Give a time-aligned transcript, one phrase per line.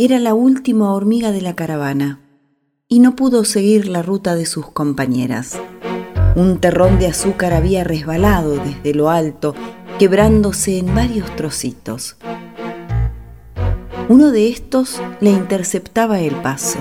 [0.00, 2.20] Era la última hormiga de la caravana
[2.86, 5.58] y no pudo seguir la ruta de sus compañeras.
[6.36, 9.56] Un terrón de azúcar había resbalado desde lo alto,
[9.98, 12.16] quebrándose en varios trocitos.
[14.08, 16.78] Uno de estos le interceptaba el paso.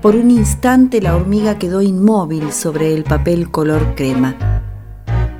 [0.00, 4.62] Por un instante la hormiga quedó inmóvil sobre el papel color crema.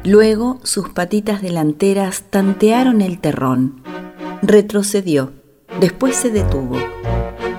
[0.02, 3.84] Luego sus patitas delanteras tantearon el terrón.
[4.42, 5.45] Retrocedió,
[5.80, 6.76] después se detuvo.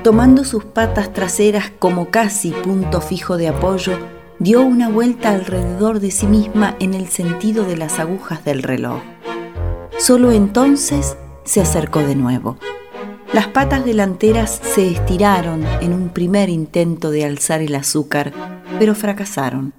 [0.04, 3.98] Tomando sus patas traseras como casi punto fijo de apoyo,
[4.39, 9.02] dio una vuelta alrededor de sí misma en el sentido de las agujas del reloj.
[9.99, 12.58] Solo entonces se acercó de nuevo.
[13.34, 18.31] Las patas delanteras se estiraron en un primer intento de alzar el azúcar,
[18.80, 19.73] pero fracasaron.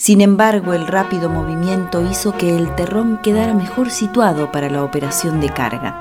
[0.00, 5.40] Sin embargo, el rápido movimiento hizo que el terrón quedara mejor situado para la operación
[5.40, 6.00] de carga.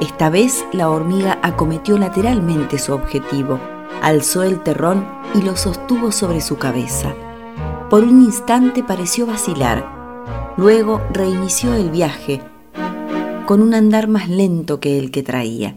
[0.00, 3.60] Esta vez la hormiga acometió lateralmente su objetivo,
[4.02, 7.14] alzó el terrón y lo sostuvo sobre su cabeza.
[7.88, 9.86] Por un instante pareció vacilar,
[10.56, 12.42] luego reinició el viaje,
[13.46, 15.76] con un andar más lento que el que traía.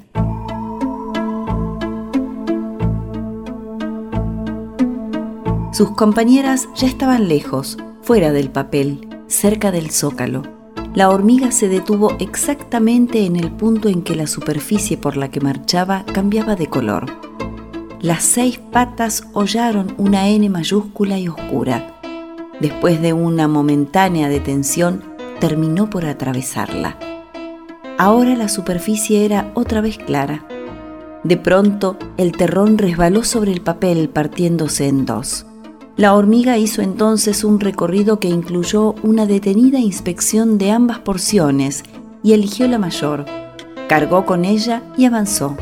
[5.80, 10.44] Sus compañeras ya estaban lejos, fuera del papel, cerca del zócalo.
[10.94, 15.40] La hormiga se detuvo exactamente en el punto en que la superficie por la que
[15.40, 17.06] marchaba cambiaba de color.
[18.02, 22.02] Las seis patas hollaron una N mayúscula y oscura.
[22.60, 25.02] Después de una momentánea detención,
[25.40, 26.98] terminó por atravesarla.
[27.98, 30.46] Ahora la superficie era otra vez clara.
[31.24, 35.46] De pronto, el terrón resbaló sobre el papel partiéndose en dos.
[36.00, 41.84] La hormiga hizo entonces un recorrido que incluyó una detenida inspección de ambas porciones
[42.24, 43.26] y eligió la mayor.
[43.88, 45.56] Cargó con ella y avanzó.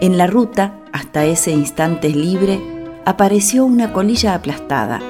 [0.00, 2.58] En la ruta, hasta ese instante libre,
[3.04, 5.02] apareció una colilla aplastada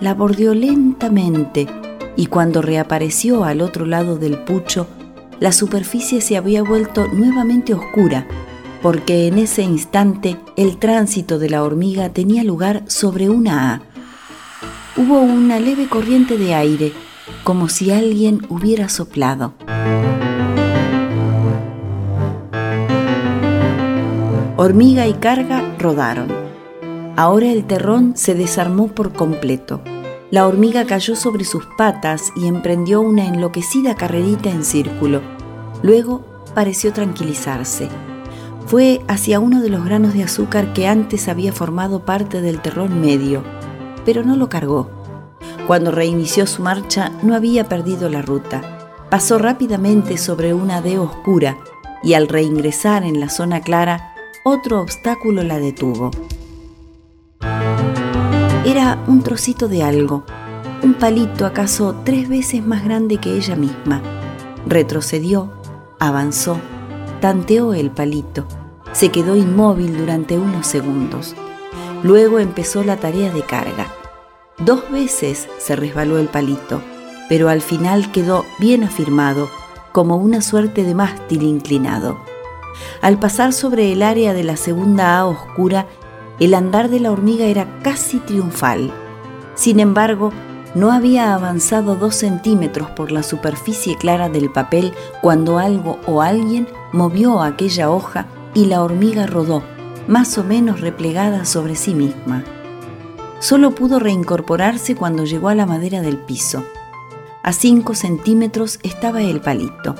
[0.00, 1.66] la bordeó lentamente
[2.16, 4.86] y cuando reapareció al otro lado del pucho,
[5.40, 8.26] la superficie se había vuelto nuevamente oscura,
[8.84, 13.82] porque en ese instante el tránsito de la hormiga tenía lugar sobre una A.
[14.98, 16.92] Hubo una leve corriente de aire,
[17.44, 19.54] como si alguien hubiera soplado.
[24.58, 26.28] Hormiga y carga rodaron.
[27.16, 29.80] Ahora el terrón se desarmó por completo.
[30.30, 35.22] La hormiga cayó sobre sus patas y emprendió una enloquecida carrerita en círculo.
[35.82, 36.22] Luego
[36.54, 37.88] pareció tranquilizarse.
[38.66, 43.00] Fue hacia uno de los granos de azúcar que antes había formado parte del terrón
[43.00, 43.44] medio,
[44.04, 44.90] pero no lo cargó.
[45.66, 48.90] Cuando reinició su marcha no había perdido la ruta.
[49.10, 51.58] Pasó rápidamente sobre una D oscura
[52.02, 54.14] y al reingresar en la zona clara,
[54.44, 56.10] otro obstáculo la detuvo.
[58.64, 60.24] Era un trocito de algo,
[60.82, 64.02] un palito acaso tres veces más grande que ella misma.
[64.66, 65.52] Retrocedió,
[65.98, 66.58] avanzó,
[67.24, 68.44] tanteó el palito,
[68.92, 71.34] se quedó inmóvil durante unos segundos.
[72.02, 73.86] Luego empezó la tarea de carga.
[74.58, 76.82] Dos veces se resbaló el palito,
[77.30, 79.48] pero al final quedó bien afirmado,
[79.92, 82.18] como una suerte de mástil inclinado.
[83.00, 85.86] Al pasar sobre el área de la segunda A oscura,
[86.40, 88.92] el andar de la hormiga era casi triunfal.
[89.54, 90.30] Sin embargo,
[90.74, 96.68] no había avanzado dos centímetros por la superficie clara del papel cuando algo o alguien
[96.92, 99.62] movió aquella hoja y la hormiga rodó,
[100.08, 102.44] más o menos replegada sobre sí misma.
[103.40, 106.64] Solo pudo reincorporarse cuando llegó a la madera del piso.
[107.42, 109.94] A cinco centímetros estaba el palito.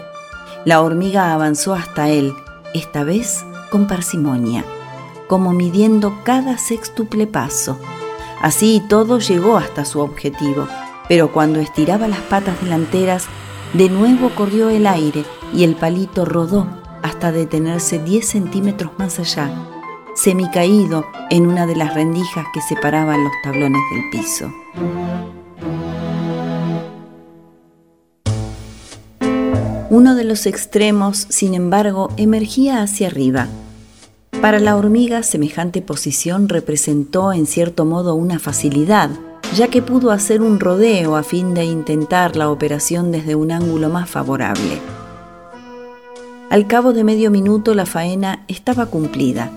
[0.65, 2.33] La hormiga avanzó hasta él,
[2.73, 4.65] esta vez con parsimonia
[5.27, 7.79] como midiendo cada sextuple paso.
[8.45, 10.69] Así todo llegó hasta su objetivo,
[11.09, 13.25] pero cuando estiraba las patas delanteras,
[13.73, 15.25] de nuevo corrió el aire
[15.55, 16.69] y el palito rodó
[17.01, 19.51] hasta detenerse 10 centímetros más allá,
[20.15, 24.53] semicaído en una de las rendijas que separaban los tablones del piso.
[29.89, 33.49] Uno de los extremos, sin embargo, emergía hacia arriba,
[34.45, 39.09] para la hormiga, semejante posición representó en cierto modo una facilidad,
[39.57, 43.89] ya que pudo hacer un rodeo a fin de intentar la operación desde un ángulo
[43.89, 44.83] más favorable.
[46.51, 49.51] Al cabo de medio minuto la faena estaba cumplida.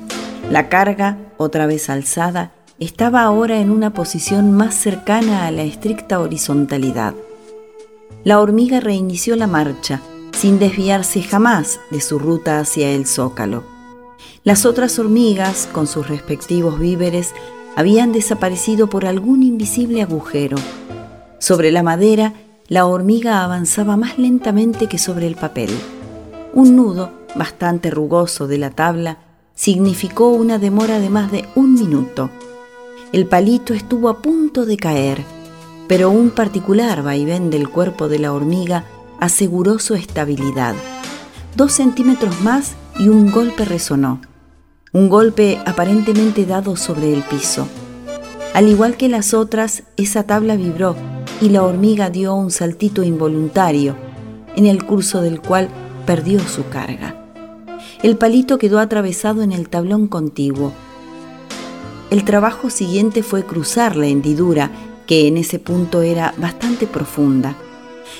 [0.50, 6.22] La carga, otra vez alzada, estaba ahora en una posición más cercana a la estricta
[6.22, 7.14] horizontalidad.
[8.24, 10.00] La hormiga reinició la marcha,
[10.32, 13.77] sin desviarse jamás de su ruta hacia el zócalo.
[14.44, 17.34] Las otras hormigas, con sus respectivos víveres,
[17.76, 20.58] habían desaparecido por algún invisible agujero.
[21.40, 22.34] Sobre la madera,
[22.68, 25.70] la hormiga avanzaba más lentamente que sobre el papel.
[26.54, 29.20] Un nudo, bastante rugoso de la tabla,
[29.54, 32.30] significó una demora de más de un minuto.
[33.12, 35.24] El palito estuvo a punto de caer,
[35.88, 38.86] pero un particular vaivén del cuerpo de la hormiga
[39.20, 40.76] aseguró su estabilidad.
[41.56, 44.22] Dos centímetros más y un golpe resonó.
[44.94, 47.68] Un golpe aparentemente dado sobre el piso.
[48.54, 50.96] Al igual que las otras, esa tabla vibró
[51.42, 53.96] y la hormiga dio un saltito involuntario,
[54.56, 55.70] en el curso del cual
[56.06, 57.16] perdió su carga.
[58.02, 60.74] El palito quedó atravesado en el tablón contiguo.
[62.10, 64.72] El trabajo siguiente fue cruzar la hendidura,
[65.06, 67.56] que en ese punto era bastante profunda.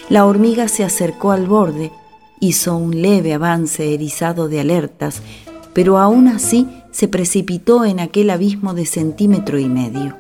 [0.10, 1.92] La hormiga se acercó al borde,
[2.40, 5.22] hizo un leve avance erizado de alertas,
[5.74, 10.16] pero aún así se precipitó en aquel abismo de centímetro y medio.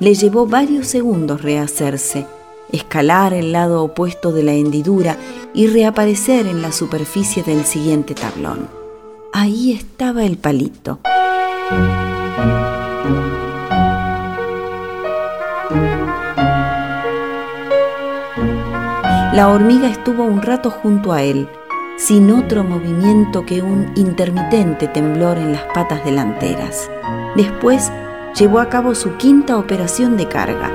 [0.00, 2.26] Le llevó varios segundos rehacerse,
[2.72, 5.16] escalar el lado opuesto de la hendidura
[5.54, 8.68] y reaparecer en la superficie del siguiente tablón.
[9.32, 11.00] Ahí estaba el palito.
[19.34, 21.48] La hormiga estuvo un rato junto a él,
[21.96, 26.88] sin otro movimiento que un intermitente temblor en las patas delanteras.
[27.34, 27.90] Después
[28.38, 30.70] llevó a cabo su quinta operación de carga.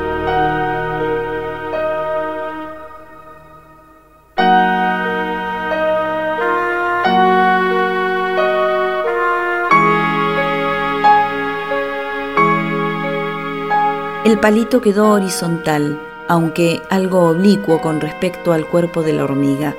[14.26, 19.76] El palito quedó horizontal, aunque algo oblicuo con respecto al cuerpo de la hormiga.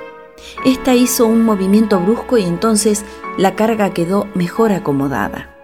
[0.65, 3.05] Esta hizo un movimiento brusco y entonces
[3.39, 5.57] la carga quedó mejor acomodada.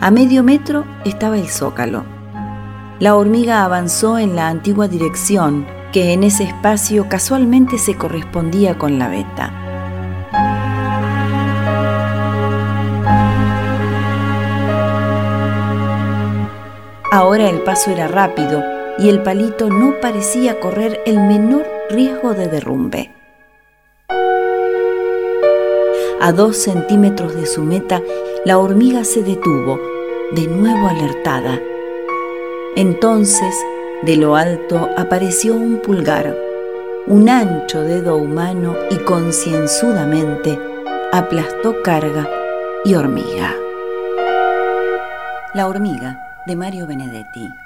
[0.00, 2.04] A medio metro estaba el zócalo.
[3.00, 8.98] La hormiga avanzó en la antigua dirección, que en ese espacio casualmente se correspondía con
[8.98, 9.64] la veta.
[17.10, 22.48] Ahora el paso era rápido y el palito no parecía correr el menor riesgo de
[22.48, 23.10] derrumbe.
[26.20, 28.02] A dos centímetros de su meta,
[28.44, 29.78] la hormiga se detuvo,
[30.32, 31.60] de nuevo alertada.
[32.74, 33.54] Entonces,
[34.02, 36.36] de lo alto apareció un pulgar,
[37.06, 40.58] un ancho dedo humano y concienzudamente
[41.12, 42.28] aplastó carga
[42.84, 43.54] y hormiga.
[45.54, 47.48] La hormiga de Mario Benedetti.